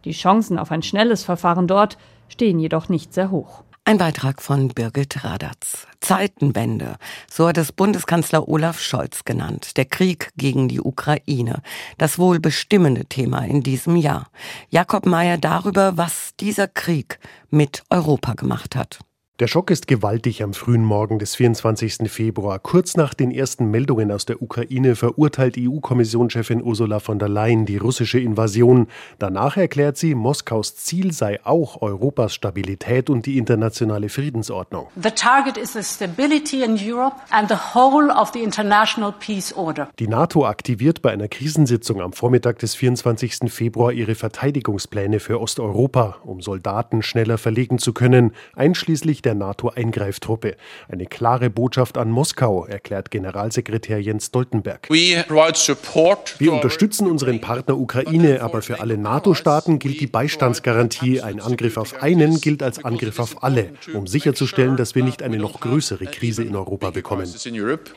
Die 0.06 0.12
Chancen 0.12 0.60
auf 0.60 0.72
ein 0.72 0.84
schnelles 0.84 1.24
Verfahren 1.24 1.68
dort 1.68 1.98
stehen 2.28 2.60
jedoch 2.60 2.90
nicht 2.90 3.14
sehr 3.14 3.32
hoch. 3.32 3.64
Ein 3.88 4.00
Beitrag 4.00 4.42
von 4.42 4.68
Birgit 4.68 5.24
Radatz. 5.24 5.88
Zeitenwende, 6.02 6.98
so 7.32 7.48
hat 7.48 7.58
es 7.58 7.72
Bundeskanzler 7.72 8.50
Olaf 8.50 8.82
Scholz 8.82 9.24
genannt. 9.24 9.78
Der 9.78 9.86
Krieg 9.86 10.34
gegen 10.36 10.68
die 10.68 10.82
Ukraine. 10.82 11.62
Das 11.98 12.20
wohl 12.20 12.42
bestimmende 12.42 13.06
Thema 13.06 13.46
in 13.46 13.64
diesem 13.64 13.96
Jahr. 13.96 14.28
Jakob 14.70 15.06
Mayer 15.06 15.38
darüber, 15.38 15.96
was 15.96 16.36
dieser 16.38 16.68
Krieg 16.68 17.18
mit 17.50 17.84
Europa 17.90 18.34
gemacht 18.34 18.76
hat. 18.76 19.00
Der 19.40 19.46
Schock 19.46 19.70
ist 19.70 19.88
gewaltig 19.88 20.42
am 20.42 20.56
frühen 20.56 20.84
Morgen 20.84 21.20
des 21.20 21.36
24. 21.36 22.12
Februar. 22.12 22.58
Kurz 22.58 22.98
nach 22.98 23.14
den 23.14 23.30
ersten 23.30 23.70
Meldungen 23.70 24.12
aus 24.12 24.26
der 24.26 24.42
Ukraine 24.42 24.96
verurteilt 24.96 25.58
EU-Kommissionschefin 25.60 26.64
Ursula 26.64 27.00
von 27.00 27.20
der 27.20 27.30
Leyen 27.30 27.68
die 27.68 27.78
russische 27.78 28.20
Invasion. 28.20 28.88
Danach 29.20 29.56
erklärt 29.56 29.96
sie, 29.98 30.16
Moskaus 30.16 30.76
Ziel 30.76 31.12
sei 31.12 31.40
auch 31.46 31.84
Europas 31.84 32.34
Stabilität 32.34 33.12
und 33.12 33.28
die 33.28 33.38
internationale 33.38 34.10
Friedensordnung. 34.10 34.88
The 35.00 35.12
target 35.12 35.56
is 35.56 35.74
the 35.74 35.84
stability 35.84 36.64
in 36.64 36.76
Europe 36.76 37.18
and 37.30 37.48
the 37.48 37.76
whole 37.76 38.12
of 38.12 38.32
the 38.34 38.42
international 38.42 39.14
peace 39.20 39.54
order. 39.54 39.88
Die 40.00 40.08
NATO 40.08 40.48
aktiviert 40.48 41.04
bei 41.04 41.12
einer 41.12 41.28
Krisensitzung 41.28 42.02
am 42.02 42.14
Vormittag 42.14 42.58
des 42.58 42.74
24. 42.74 43.52
Februar 43.54 43.92
ihre 43.92 44.16
Verteidigungspläne 44.16 45.20
für 45.20 45.40
Osteuropa, 45.40 46.16
um 46.24 46.42
Soldaten 46.42 47.04
schneller 47.04 47.38
verlegen 47.38 47.78
zu 47.78 47.94
können, 47.94 48.32
einschließlich 48.56 49.27
der 49.28 49.36
NATO-Eingreiftruppe. 49.36 50.56
Eine 50.88 51.06
klare 51.06 51.50
Botschaft 51.50 51.98
an 51.98 52.10
Moskau, 52.10 52.66
erklärt 52.66 53.12
Generalsekretär 53.12 54.02
Jens 54.02 54.28
Stoltenberg. 54.28 54.90
Wir 54.90 56.54
unterstützen 56.54 57.08
unseren 57.08 57.42
Partner 57.42 57.78
Ukraine, 57.78 58.42
aber 58.42 58.62
für 58.62 58.80
alle 58.80 58.98
NATO-Staaten 58.98 59.80
gilt 59.80 60.00
die 60.00 60.08
Beistandsgarantie. 60.08 61.22
Ein 61.22 61.42
Angriff 61.42 61.76
auf 61.76 62.02
einen 62.02 62.40
gilt 62.40 62.64
als 62.64 62.86
Angriff 62.86 63.20
auf 63.20 63.44
alle, 63.44 63.72
um 63.94 64.08
sicherzustellen, 64.08 64.78
dass 64.78 64.96
wir 64.96 65.04
nicht 65.04 65.22
eine 65.22 65.38
noch 65.38 65.60
größere 65.60 66.06
Krise 66.06 66.44
in 66.44 66.56
Europa 66.56 66.92
bekommen. 66.92 67.28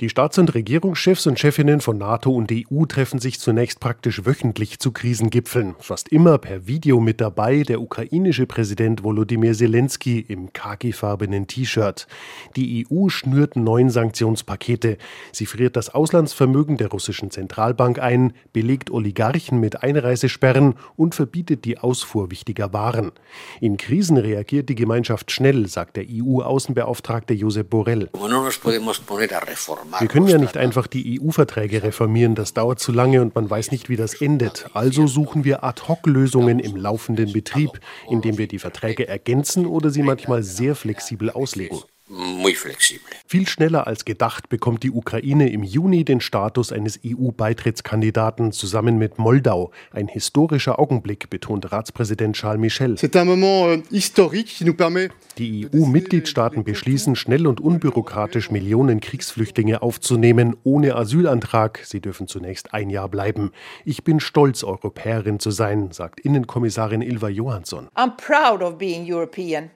Die 0.00 0.08
Staats- 0.08 0.38
und 0.38 0.52
Regierungschefs 0.52 1.28
und 1.28 1.38
Chefinnen 1.38 1.80
von 1.80 1.96
NATO 1.96 2.32
und 2.32 2.50
EU 2.50 2.86
treffen 2.86 3.20
sich 3.20 3.38
zunächst 3.38 3.78
praktisch 3.78 4.26
wöchentlich 4.26 4.80
zu 4.80 4.90
Krisengipfeln. 4.90 5.76
Fast 5.78 6.08
immer 6.08 6.38
per 6.38 6.66
Video 6.66 6.98
mit 6.98 7.20
dabei 7.20 7.62
der 7.62 7.80
ukrainische 7.80 8.46
Präsident 8.46 9.04
Volodymyr 9.04 9.54
Zelensky 9.54 10.18
im 10.18 10.52
khaki-farbenen 10.52 11.19
orangefarbenen 11.20 11.46
T-Shirt. 11.46 12.06
Die 12.56 12.86
EU 12.90 13.08
schnürt 13.08 13.56
neun 13.56 13.90
Sanktionspakete. 13.90 14.96
Sie 15.32 15.46
friert 15.46 15.76
das 15.76 15.90
Auslandsvermögen 15.90 16.76
der 16.76 16.88
russischen 16.88 17.30
Zentralbank 17.30 17.98
ein, 17.98 18.32
belegt 18.52 18.90
Oligarchen 18.90 19.60
mit 19.60 19.82
Einreisesperren 19.82 20.74
und 20.96 21.14
verbietet 21.14 21.64
die 21.64 21.78
Ausfuhr 21.78 22.30
wichtiger 22.30 22.72
Waren. 22.72 23.12
In 23.60 23.76
Krisen 23.76 24.16
reagiert 24.16 24.68
die 24.68 24.74
Gemeinschaft 24.74 25.30
schnell, 25.30 25.68
sagt 25.68 25.96
der 25.96 26.06
EU-Außenbeauftragte 26.10 27.34
Josep 27.34 27.70
Borrell. 27.70 28.08
Wir 28.12 30.08
können 30.08 30.28
ja 30.28 30.38
nicht 30.38 30.56
einfach 30.56 30.86
die 30.86 31.20
EU-Verträge 31.20 31.82
reformieren, 31.82 32.34
das 32.34 32.54
dauert 32.54 32.80
zu 32.80 32.92
lange 32.92 33.20
und 33.22 33.34
man 33.34 33.48
weiß 33.48 33.70
nicht, 33.70 33.88
wie 33.88 33.96
das 33.96 34.14
endet. 34.20 34.66
Also 34.74 35.06
suchen 35.06 35.44
wir 35.44 35.64
Ad-hoc-Lösungen 35.64 36.58
im 36.58 36.76
laufenden 36.76 37.32
Betrieb, 37.32 37.80
indem 38.08 38.38
wir 38.38 38.48
die 38.48 38.58
Verträge 38.58 39.06
ergänzen 39.06 39.66
oder 39.66 39.90
sie 39.90 40.02
manchmal 40.02 40.42
sehr 40.42 40.74
flexibel 40.74 41.09
flexibel 41.10 41.30
auslegen. 41.30 41.78
Viel 43.26 43.46
schneller 43.46 43.86
als 43.86 44.04
gedacht 44.04 44.48
bekommt 44.48 44.82
die 44.82 44.90
Ukraine 44.90 45.48
im 45.52 45.62
Juni 45.62 46.04
den 46.04 46.20
Status 46.20 46.72
eines 46.72 46.98
EU-Beitrittskandidaten 47.06 48.50
zusammen 48.50 48.98
mit 48.98 49.18
Moldau. 49.18 49.70
Ein 49.92 50.08
historischer 50.08 50.80
Augenblick, 50.80 51.30
betont 51.30 51.70
Ratspräsident 51.70 52.34
Charles 52.34 52.60
Michel. 52.60 52.96
Euh, 53.00 53.82
die 55.38 55.68
EU-Mitgliedstaaten 55.72 56.64
beschließen, 56.64 57.14
schnell 57.14 57.46
und 57.46 57.60
unbürokratisch 57.60 58.50
Millionen 58.50 58.98
Kriegsflüchtlinge 58.98 59.80
aufzunehmen, 59.80 60.56
ohne 60.64 60.96
Asylantrag. 60.96 61.78
Sie 61.84 62.00
dürfen 62.00 62.26
zunächst 62.26 62.74
ein 62.74 62.90
Jahr 62.90 63.08
bleiben. 63.08 63.52
Ich 63.84 64.02
bin 64.02 64.18
stolz, 64.18 64.64
Europäerin 64.64 65.38
zu 65.38 65.52
sein, 65.52 65.92
sagt 65.92 66.18
Innenkommissarin 66.18 67.02
Ilva 67.02 67.28
Johansson. 67.28 67.86
I'm 67.94 68.16
proud 68.16 68.62
of 68.62 68.78
being 68.78 69.04
European. 69.08 69.70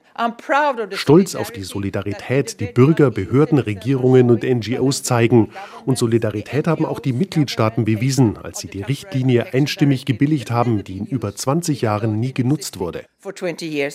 Stolz 0.91 1.35
auf 1.35 1.51
die 1.51 1.63
Solidarität, 1.63 2.59
die 2.59 2.67
Bürger, 2.67 3.11
Behörden, 3.11 3.59
Regierungen 3.59 4.29
und 4.31 4.43
NGOs 4.43 5.03
zeigen. 5.03 5.51
Und 5.85 5.97
Solidarität 5.97 6.67
haben 6.67 6.85
auch 6.85 6.99
die 6.99 7.13
Mitgliedstaaten 7.13 7.85
bewiesen, 7.85 8.37
als 8.37 8.59
sie 8.59 8.67
die 8.67 8.81
Richtlinie 8.81 9.53
einstimmig 9.53 10.05
gebilligt 10.05 10.51
haben, 10.51 10.83
die 10.83 10.97
in 10.97 11.05
über 11.05 11.35
20 11.35 11.81
Jahren 11.81 12.19
nie 12.19 12.33
genutzt 12.33 12.79
wurde. 12.79 13.05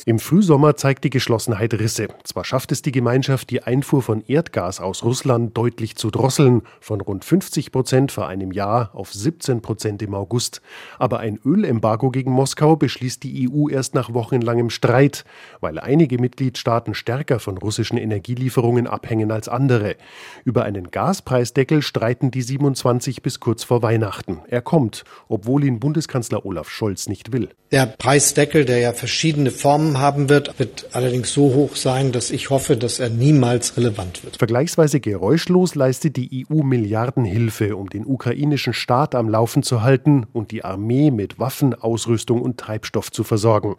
Im 0.06 0.18
Frühsommer 0.18 0.74
zeigt 0.76 1.04
die 1.04 1.10
Geschlossenheit 1.10 1.74
Risse. 1.74 2.08
Zwar 2.24 2.44
schafft 2.44 2.72
es 2.72 2.82
die 2.82 2.90
Gemeinschaft, 2.90 3.50
die 3.50 3.62
Einfuhr 3.62 4.02
von 4.02 4.24
Erdgas 4.26 4.80
aus 4.80 5.04
Russland 5.04 5.56
deutlich 5.56 5.94
zu 5.94 6.10
drosseln, 6.10 6.62
von 6.80 7.00
rund 7.00 7.24
50 7.24 7.70
Prozent 7.70 8.10
vor 8.10 8.26
einem 8.26 8.50
Jahr 8.50 8.90
auf 8.92 9.12
17 9.12 9.62
Prozent 9.62 10.02
im 10.02 10.14
August. 10.14 10.62
Aber 10.98 11.20
ein 11.20 11.38
Ölembargo 11.44 12.10
gegen 12.10 12.32
Moskau 12.32 12.74
beschließt 12.74 13.22
die 13.22 13.48
EU 13.48 13.68
erst 13.68 13.94
nach 13.94 14.12
wochenlangem 14.12 14.68
Streit, 14.68 15.24
weil 15.60 15.78
einige 15.78 16.18
Mitgliedstaaten 16.18 16.94
stärker 16.94 17.38
von 17.38 17.56
russischen 17.56 17.98
Energielieferungen 17.98 18.88
abhängen 18.88 19.30
als 19.30 19.48
andere. 19.48 19.94
Über 20.44 20.64
einen 20.64 20.90
Gaspreisdeckel 20.90 21.82
streiten 21.82 22.32
die 22.32 22.42
27 22.42 23.22
bis 23.22 23.38
kurz 23.38 23.62
vor 23.62 23.82
Weihnachten. 23.82 24.40
Er 24.48 24.60
kommt, 24.60 25.04
obwohl 25.28 25.62
ihn 25.62 25.78
Bundeskanzler 25.78 26.44
Olaf 26.44 26.68
Scholz 26.68 27.08
nicht 27.08 27.32
will. 27.32 27.50
Der 27.70 27.86
Preisdeckel, 27.86 28.64
der 28.64 28.78
ja 28.78 28.92
verschiedene 28.92 29.19
Formen 29.50 29.98
haben 29.98 30.30
wird, 30.30 30.58
wird 30.58 30.88
allerdings 30.92 31.32
so 31.32 31.54
hoch 31.54 31.76
sein, 31.76 32.10
dass 32.10 32.30
ich 32.30 32.48
hoffe, 32.48 32.76
dass 32.76 32.98
er 32.98 33.10
niemals 33.10 33.76
relevant 33.76 34.24
wird. 34.24 34.38
Vergleichsweise 34.38 34.98
geräuschlos 34.98 35.74
leistet 35.74 36.16
die 36.16 36.46
EU 36.50 36.62
Milliardenhilfe, 36.62 37.76
um 37.76 37.90
den 37.90 38.06
ukrainischen 38.06 38.72
Staat 38.72 39.14
am 39.14 39.28
Laufen 39.28 39.62
zu 39.62 39.82
halten 39.82 40.26
und 40.32 40.52
die 40.52 40.64
Armee 40.64 41.10
mit 41.10 41.38
Waffen, 41.38 41.74
Ausrüstung 41.74 42.40
und 42.40 42.58
Treibstoff 42.58 43.12
zu 43.12 43.22
versorgen. 43.22 43.76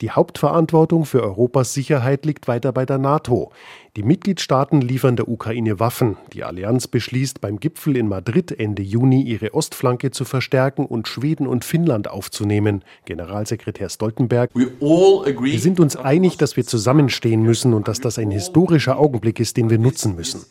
Die 0.00 0.10
Hauptverantwortung 0.10 1.04
für 1.04 1.22
Europas 1.22 1.72
Sicherheit 1.72 2.26
liegt 2.26 2.48
weiter 2.48 2.72
bei 2.72 2.84
der 2.84 2.98
NATO. 2.98 3.52
Die 3.96 4.04
Mitgliedstaaten 4.04 4.80
liefern 4.80 5.16
der 5.16 5.26
Ukraine 5.26 5.80
Waffen. 5.80 6.16
Die 6.32 6.44
Allianz 6.44 6.86
beschließt 6.86 7.40
beim 7.40 7.58
Gipfel 7.58 7.96
in 7.96 8.06
Madrid 8.06 8.52
Ende 8.56 8.82
Juni, 8.82 9.22
ihre 9.22 9.52
Ostflanke 9.52 10.12
zu 10.12 10.24
verstärken 10.24 10.86
und 10.86 11.08
Schweden 11.08 11.48
und 11.48 11.64
Finnland 11.64 12.08
aufzunehmen. 12.08 12.84
Generalsekretär 13.04 13.88
Stoltenberg. 13.88 14.52
Wir 14.54 15.58
sind 15.58 15.80
uns 15.80 15.96
einig, 15.96 16.36
dass 16.36 16.56
wir 16.56 16.64
zusammenstehen 16.64 17.42
müssen 17.42 17.74
und 17.74 17.88
dass 17.88 17.98
das 17.98 18.16
ein 18.20 18.30
historischer 18.30 18.96
Augenblick 18.96 19.40
ist, 19.40 19.56
den 19.56 19.70
wir 19.70 19.78
nutzen 19.78 20.14
müssen. 20.14 20.44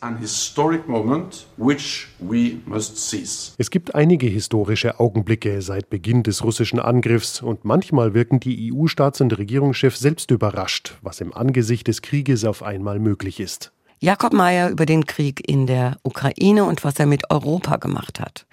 Es 3.56 3.70
gibt 3.70 3.94
einige 3.94 4.26
historische 4.26 5.00
Augenblicke 5.00 5.62
seit 5.62 5.88
Beginn 5.88 6.22
des 6.24 6.44
russischen 6.44 6.78
Angriffs 6.78 7.40
und 7.40 7.64
manchmal 7.64 8.12
wirken 8.12 8.38
die 8.38 8.70
EU-Staats- 8.70 9.22
und 9.22 9.38
Regierungschefs 9.38 9.98
selbst 9.98 10.30
überrascht, 10.30 10.98
was 11.00 11.22
im 11.22 11.32
Angesicht 11.32 11.88
des 11.88 12.02
Krieges 12.02 12.44
auf 12.44 12.62
einmal 12.62 12.98
möglich 12.98 13.29
möglich 13.30 13.40
ist. 13.40 13.72
Jakob 14.00 14.32
Mayer 14.32 14.70
über 14.70 14.86
den 14.86 15.04
Krieg 15.04 15.46
in 15.46 15.66
der 15.66 15.98
Ukraine 16.02 16.64
und 16.64 16.84
was 16.84 16.98
er 16.98 17.06
mit 17.06 17.30
Europa 17.30 17.76
gemacht 17.76 18.18
hat. 18.18 18.46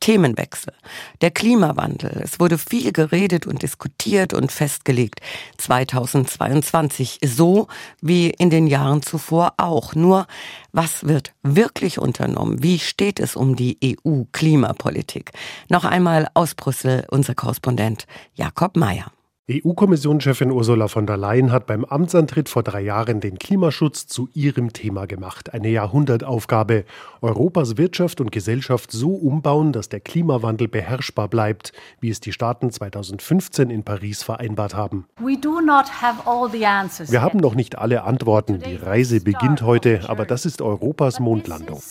Themenwechsel. 0.00 0.72
Der 1.20 1.30
Klimawandel. 1.30 2.22
Es 2.24 2.40
wurde 2.40 2.56
viel 2.56 2.90
geredet 2.90 3.46
und 3.46 3.62
diskutiert 3.62 4.32
und 4.32 4.50
festgelegt. 4.50 5.20
2022 5.58 7.18
so 7.22 7.68
wie 8.00 8.30
in 8.30 8.48
den 8.48 8.66
Jahren 8.66 9.02
zuvor 9.02 9.52
auch. 9.58 9.94
Nur, 9.94 10.26
was 10.72 11.06
wird 11.06 11.34
wirklich 11.42 11.98
unternommen? 11.98 12.62
Wie 12.62 12.78
steht 12.78 13.20
es 13.20 13.36
um 13.36 13.56
die 13.56 13.78
EU-Klimapolitik? 13.84 15.32
Noch 15.68 15.84
einmal 15.84 16.28
aus 16.32 16.54
Brüssel 16.54 17.04
unser 17.10 17.34
Korrespondent 17.34 18.06
Jakob 18.34 18.76
Mayer. 18.76 19.12
EU-Kommissionschefin 19.50 20.52
Ursula 20.52 20.86
von 20.86 21.06
der 21.06 21.16
Leyen 21.16 21.50
hat 21.50 21.66
beim 21.66 21.84
Amtsantritt 21.84 22.48
vor 22.48 22.62
drei 22.62 22.82
Jahren 22.82 23.18
den 23.18 23.36
Klimaschutz 23.36 24.06
zu 24.06 24.28
ihrem 24.32 24.72
Thema 24.72 25.06
gemacht. 25.06 25.52
Eine 25.52 25.70
Jahrhundertaufgabe. 25.70 26.84
Europas 27.20 27.76
Wirtschaft 27.76 28.20
und 28.20 28.30
Gesellschaft 28.30 28.92
so 28.92 29.10
umbauen, 29.10 29.72
dass 29.72 29.88
der 29.88 29.98
Klimawandel 29.98 30.68
beherrschbar 30.68 31.26
bleibt, 31.26 31.72
wie 32.00 32.10
es 32.10 32.20
die 32.20 32.32
Staaten 32.32 32.70
2015 32.70 33.70
in 33.70 33.82
Paris 33.82 34.22
vereinbart 34.22 34.74
haben. 34.74 35.06
Wir 35.18 37.22
haben 37.22 37.38
noch 37.40 37.54
nicht 37.56 37.76
alle 37.76 38.04
Antworten. 38.04 38.60
Die 38.60 38.76
Reise 38.76 39.20
beginnt 39.20 39.62
heute, 39.62 40.08
aber 40.08 40.26
das 40.26 40.46
ist 40.46 40.62
Europas 40.62 41.18
Mondlandung. 41.18 41.82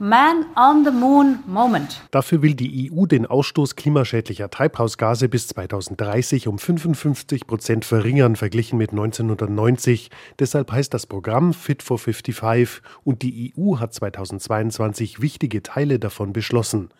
Man 0.00 0.46
on 0.54 0.84
the 0.84 0.92
Moon 0.92 1.40
Moment. 1.48 2.02
Dafür 2.12 2.40
will 2.40 2.54
die 2.54 2.92
EU 2.92 3.06
den 3.06 3.26
Ausstoß 3.26 3.74
klimaschädlicher 3.74 4.48
Treibhausgase 4.48 5.28
bis 5.28 5.48
2030 5.48 6.46
um 6.46 6.60
55 6.60 7.48
Prozent 7.48 7.84
verringern, 7.84 8.36
verglichen 8.36 8.78
mit 8.78 8.90
1990. 8.90 10.10
Deshalb 10.38 10.70
heißt 10.70 10.94
das 10.94 11.06
Programm 11.06 11.52
Fit 11.52 11.82
for 11.82 11.98
55 11.98 12.80
und 13.02 13.22
die 13.22 13.52
EU 13.58 13.78
hat 13.80 13.92
2022 13.92 15.20
wichtige 15.20 15.64
Teile 15.64 15.98
davon 15.98 16.32
beschlossen. 16.32 16.90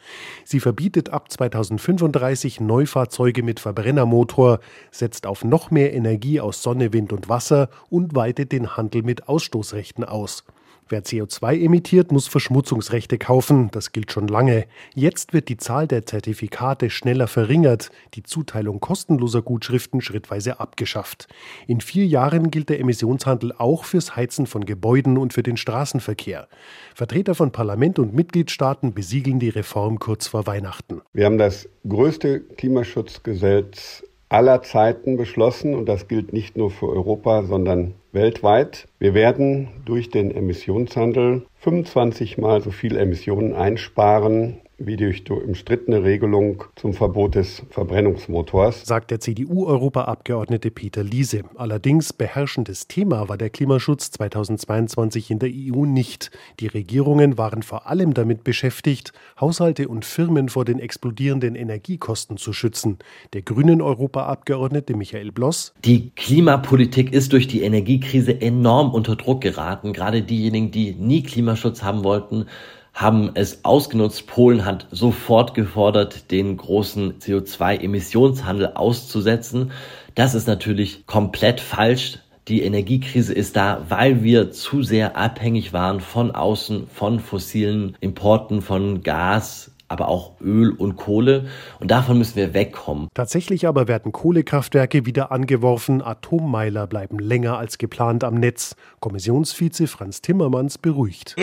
Sie 0.45 0.59
verbietet 0.59 1.11
ab 1.11 1.31
2035 1.31 2.59
Neufahrzeuge 2.59 3.45
mit 3.45 3.61
Verbrennermotor, 3.61 4.59
setzt 4.91 5.29
auf 5.29 5.45
noch 5.45 5.71
mehr 5.71 5.95
Energie 5.95 6.41
aus 6.41 6.65
Sonne, 6.65 6.93
Wind 6.93 7.13
und 7.13 7.29
Wasser 7.29 7.69
und 7.91 8.17
weitet 8.17 8.51
den 8.51 8.77
Handel 8.77 9.05
mit 9.05 9.29
Ausstoßrechten 9.29 10.03
aus. 10.03 10.43
Wer 10.91 11.05
CO2 11.05 11.61
emittiert, 11.61 12.13
muss 12.13 12.29
Verschmutzungsrechte 12.29 13.19
kaufen. 13.19 13.71
Das 13.73 13.93
gilt 13.93 14.11
schon 14.11 14.27
lange. 14.27 14.65
Jetzt 14.95 15.35
wird 15.35 15.49
die 15.49 15.59
Zahl 15.59 15.87
der 15.87 16.07
Zertifikate 16.07 16.89
schneller 16.89 17.27
verringert, 17.27 17.91
die 18.15 18.23
Zuteilung 18.23 18.81
kostenloser 18.81 19.43
Gutschriften 19.43 20.01
schrittweise 20.01 20.61
abgeschafft. 20.61 21.29
In 21.67 21.83
vier 21.83 22.07
Jahren 22.07 22.51
gilt 22.51 22.71
der 22.71 22.81
Emissionshandel 22.81 23.53
auch 23.53 23.85
fürs 23.85 24.17
Heizen 24.17 24.47
von 24.47 24.65
Gebäuden 24.65 25.19
und 25.19 25.35
für 25.35 25.43
den 25.43 25.59
Straßenverkehr. 25.59 26.49
Vertreter 26.95 27.35
von 27.35 27.53
Parlament 27.53 27.99
und 27.99 28.15
Mitgliedstaaten 28.15 28.95
besiegeln 28.95 29.39
die 29.41 29.51
Reform 29.51 29.99
kurz 29.99 30.27
vor 30.27 30.47
Weihnachten. 30.47 31.03
Wir 31.13 31.27
haben 31.27 31.39
das 31.39 31.69
größte 31.87 32.41
Klimaschutzgesetz 32.41 34.03
aller 34.29 34.63
Zeiten 34.63 35.17
beschlossen 35.17 35.75
und 35.75 35.89
das 35.89 36.09
gilt 36.09 36.33
nicht 36.33 36.57
nur 36.57 36.71
für 36.71 36.89
Europa, 36.89 37.43
sondern 37.45 37.95
weltweit. 38.13 38.87
Wir 38.99 39.15
werden 39.15 39.69
durch 39.85 40.11
den 40.11 40.31
Emissionshandel 40.31 41.47
25 41.61 42.39
mal 42.39 42.61
so 42.61 42.71
viel 42.71 42.97
Emissionen 42.97 43.55
einsparen 43.55 44.59
wie 44.79 44.97
durch 44.97 45.25
die 45.25 45.33
umstrittene 45.33 46.05
Regelung 46.05 46.63
zum 46.77 46.95
Verbot 46.95 47.35
des 47.35 47.63
Verbrennungsmotors, 47.71 48.87
sagt 48.87 49.11
der 49.11 49.19
CDU-Europaabgeordnete 49.19 50.71
Peter 50.71 51.03
Liese. 51.03 51.43
Allerdings 51.57 52.13
beherrschendes 52.13 52.87
Thema 52.87 53.29
war 53.29 53.37
der 53.37 53.51
Klimaschutz 53.51 54.13
2022 54.13 55.33
in 55.33 55.41
der 55.41 55.51
EU 55.53 55.85
nicht. 55.85 56.31
Die 56.61 56.69
Regierungen 56.69 57.37
waren 57.39 57.65
vor 57.65 57.89
allem 57.89 58.15
damit 58.15 58.45
beschäftigt, 58.45 59.13
Haushalte 59.41 59.89
und 59.89 60.05
Firmen 60.05 60.49
vor 60.49 60.65
den 60.65 60.79
explodierenden 60.79 61.57
Energiekosten 61.57 62.37
zu 62.37 62.53
schützen. 62.53 62.99
Der 63.33 63.43
grünen 63.43 63.83
Europaabgeordnete 63.83 64.95
Michael 64.95 65.33
Bloss. 65.33 65.75
Die 65.85 66.11
Klimapolitik 66.11 67.13
ist 67.13 67.33
durch 67.33 67.49
die 67.49 67.63
Energiekrise 67.63 68.41
enorm 68.41 68.95
unter 68.95 69.17
Druck 69.17 69.41
geraten. 69.41 69.93
Gerade 69.93 70.23
diejenigen, 70.23 70.71
die 70.71 70.95
nie 70.95 71.25
Klimaschutz 71.25 71.83
haben 71.83 72.05
wollten, 72.05 72.47
haben 72.95 73.31
es 73.35 73.65
ausgenutzt. 73.65 74.27
Polen 74.27 74.65
hat 74.65 74.87
sofort 74.91 75.55
gefordert, 75.55 76.31
den 76.31 76.57
großen 76.57 77.19
CO2-Emissionshandel 77.21 78.73
auszusetzen. 78.75 79.73
Das 80.15 80.35
ist 80.35 80.49
natürlich 80.49 81.07
komplett 81.07 81.61
falsch. 81.61 82.19
Die 82.49 82.63
Energiekrise 82.63 83.35
ist 83.35 83.57
da, 83.57 83.85
weil 83.89 84.23
wir 84.23 84.51
zu 84.51 84.83
sehr 84.83 85.17
abhängig 85.17 85.73
waren 85.73 86.01
von 86.01 86.31
außen, 86.31 86.87
von 86.87 87.21
fossilen 87.21 87.97
Importen, 88.01 88.63
von 88.63 89.03
Gas, 89.03 89.71
aber 89.89 90.09
auch 90.09 90.33
Öl 90.41 90.71
und 90.71 90.97
Kohle. 90.97 91.47
Und 91.81 91.91
davon 91.91 92.19
müssen 92.19 92.37
wir 92.37 92.53
wegkommen. 92.53 93.09
Tatsächlich 93.15 93.67
aber 93.67 93.89
werden 93.89 94.13
Kohlekraftwerke 94.13 95.07
wieder 95.07 95.33
angeworfen. 95.33 96.03
Atommeiler 96.03 96.87
bleiben 96.87 97.19
länger 97.19 97.59
als 97.59 97.79
geplant 97.79 98.23
am 98.23 98.35
Netz. 98.35 98.77
Kommissionsvize 99.01 99.87
Franz 99.87 100.21
Timmermans 100.21 100.77
beruhigt. 100.77 101.35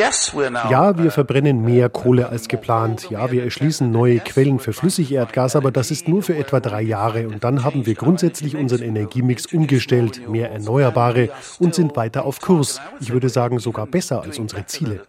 Ja, 0.69 0.97
wir 0.97 1.09
verbrennen 1.09 1.63
mehr 1.63 1.89
Kohle 1.89 2.29
als 2.29 2.47
geplant. 2.47 3.09
Ja, 3.09 3.31
wir 3.31 3.43
erschließen 3.43 3.89
neue 3.89 4.19
Quellen 4.19 4.59
für 4.59 4.73
Flüssigerdgas, 4.73 5.55
aber 5.55 5.71
das 5.71 5.89
ist 5.89 6.07
nur 6.07 6.21
für 6.21 6.35
etwa 6.35 6.59
drei 6.59 6.83
Jahre. 6.83 7.27
Und 7.27 7.43
dann 7.43 7.63
haben 7.63 7.87
wir 7.87 7.95
grundsätzlich 7.95 8.55
unseren 8.55 8.83
Energiemix 8.83 9.51
umgestellt, 9.51 10.29
mehr 10.29 10.51
Erneuerbare 10.51 11.29
und 11.57 11.73
sind 11.73 11.95
weiter 11.95 12.25
auf 12.25 12.41
Kurs. 12.41 12.79
Ich 12.99 13.11
würde 13.11 13.29
sagen, 13.29 13.57
sogar 13.57 13.87
besser 13.87 14.21
als 14.21 14.37
unsere 14.37 14.67
Ziele. 14.67 15.01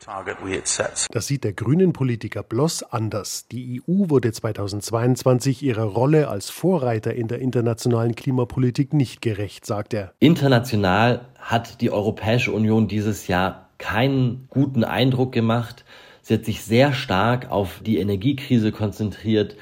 Das 1.11 1.27
sieht 1.27 1.45
der 1.45 1.53
grünen 1.53 1.93
Politiker 1.93 2.43
Bloss 2.43 2.83
anders 2.83 3.26
anders. 3.27 3.47
Die 3.49 3.83
EU 3.83 4.09
wurde 4.09 4.33
2022 4.33 5.63
ihrer 5.63 5.85
Rolle 5.85 6.29
als 6.29 6.51
Vorreiter 6.51 7.15
in 7.15 7.29
der 7.29 7.41
internationalen 7.41 8.15
Klimapolitik 8.15 8.93
nicht 8.93 9.21
gerecht, 9.21 9.67
sagt 9.67 9.95
er. 9.95 10.13
International 10.21 11.27
hat 11.39 11.81
die 11.81 11.91
Europäische 11.91 12.53
Union 12.53 12.89
dieses 12.89 13.27
Jahr 13.27 13.71
keinen 13.79 14.47
guten 14.49 14.85
Eindruck 14.85 15.33
gemacht. 15.33 15.85
Sie 16.23 16.35
hat 16.35 16.45
sich 16.45 16.63
sehr 16.63 16.93
stark 16.93 17.51
auf 17.51 17.81
die 17.85 17.99
Energiekrise 17.99 18.73
konzentriert 18.73 19.57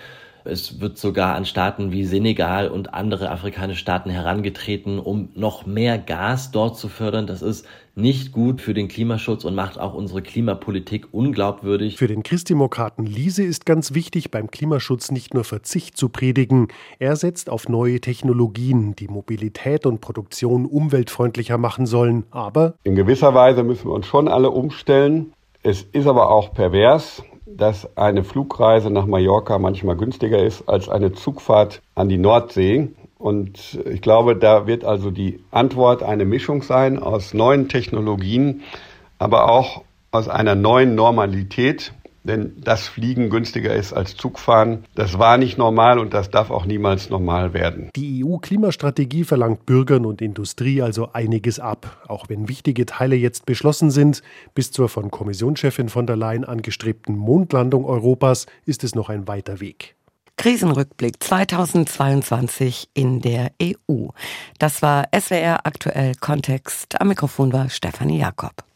es 0.44 0.80
wird 0.80 0.98
sogar 0.98 1.34
an 1.34 1.44
Staaten 1.44 1.92
wie 1.92 2.04
Senegal 2.04 2.68
und 2.68 2.94
andere 2.94 3.30
afrikanische 3.30 3.80
Staaten 3.80 4.10
herangetreten, 4.10 4.98
um 4.98 5.30
noch 5.34 5.66
mehr 5.66 5.98
Gas 5.98 6.50
dort 6.50 6.76
zu 6.76 6.88
fördern. 6.88 7.26
Das 7.26 7.42
ist 7.42 7.66
nicht 7.96 8.32
gut 8.32 8.60
für 8.60 8.74
den 8.74 8.88
Klimaschutz 8.88 9.44
und 9.44 9.54
macht 9.54 9.78
auch 9.78 9.94
unsere 9.94 10.20
Klimapolitik 10.20 11.08
unglaubwürdig. 11.12 11.96
Für 11.96 12.08
den 12.08 12.22
Christdemokraten 12.22 13.06
Liese 13.06 13.44
ist 13.44 13.66
ganz 13.66 13.94
wichtig, 13.94 14.30
beim 14.30 14.50
Klimaschutz 14.50 15.10
nicht 15.10 15.32
nur 15.32 15.44
Verzicht 15.44 15.96
zu 15.96 16.08
predigen. 16.08 16.68
Er 16.98 17.16
setzt 17.16 17.48
auf 17.48 17.68
neue 17.68 18.00
Technologien, 18.00 18.96
die 18.96 19.08
Mobilität 19.08 19.86
und 19.86 20.00
Produktion 20.00 20.66
umweltfreundlicher 20.66 21.56
machen 21.56 21.86
sollen. 21.86 22.24
Aber 22.30 22.74
in 22.82 22.96
gewisser 22.96 23.34
Weise 23.34 23.62
müssen 23.62 23.86
wir 23.86 23.94
uns 23.94 24.06
schon 24.06 24.28
alle 24.28 24.50
umstellen. 24.50 25.32
Es 25.62 25.82
ist 25.82 26.06
aber 26.06 26.30
auch 26.30 26.52
pervers, 26.52 27.22
dass 27.56 27.96
eine 27.96 28.24
Flugreise 28.24 28.90
nach 28.90 29.06
Mallorca 29.06 29.58
manchmal 29.58 29.96
günstiger 29.96 30.42
ist 30.42 30.68
als 30.68 30.88
eine 30.88 31.12
Zugfahrt 31.12 31.80
an 31.94 32.08
die 32.08 32.18
Nordsee. 32.18 32.88
Und 33.18 33.78
ich 33.90 34.02
glaube, 34.02 34.36
da 34.36 34.66
wird 34.66 34.84
also 34.84 35.10
die 35.10 35.40
Antwort 35.50 36.02
eine 36.02 36.24
Mischung 36.24 36.62
sein 36.62 36.98
aus 36.98 37.32
neuen 37.32 37.68
Technologien, 37.68 38.62
aber 39.18 39.50
auch 39.50 39.82
aus 40.10 40.28
einer 40.28 40.54
neuen 40.54 40.94
Normalität 40.94 41.92
denn 42.24 42.54
das 42.56 42.88
Fliegen 42.88 43.30
günstiger 43.30 43.74
ist 43.74 43.92
als 43.92 44.16
Zugfahren. 44.16 44.84
Das 44.94 45.18
war 45.18 45.38
nicht 45.38 45.58
normal 45.58 45.98
und 45.98 46.14
das 46.14 46.30
darf 46.30 46.50
auch 46.50 46.64
niemals 46.64 47.10
normal 47.10 47.52
werden. 47.52 47.90
Die 47.94 48.24
EU-Klimastrategie 48.24 49.24
verlangt 49.24 49.66
Bürgern 49.66 50.06
und 50.06 50.20
Industrie 50.20 50.82
also 50.82 51.10
einiges 51.12 51.60
ab, 51.60 52.02
auch 52.08 52.28
wenn 52.28 52.48
wichtige 52.48 52.86
Teile 52.86 53.16
jetzt 53.16 53.46
beschlossen 53.46 53.90
sind. 53.90 54.22
Bis 54.54 54.72
zur 54.72 54.88
von 54.88 55.10
Kommissionschefin 55.10 55.88
von 55.88 56.06
der 56.06 56.16
Leyen 56.16 56.44
angestrebten 56.44 57.16
Mondlandung 57.16 57.84
Europas 57.84 58.46
ist 58.64 58.84
es 58.84 58.94
noch 58.94 59.10
ein 59.10 59.28
weiter 59.28 59.60
Weg. 59.60 59.94
Krisenrückblick 60.36 61.22
2022 61.22 62.88
in 62.94 63.20
der 63.20 63.52
EU. 63.62 64.08
Das 64.58 64.82
war 64.82 65.06
SWR 65.16 65.60
aktuell 65.64 66.14
Kontext. 66.16 67.00
Am 67.00 67.08
Mikrofon 67.08 67.52
war 67.52 67.70
Stefanie 67.70 68.18
Jakob. 68.18 68.64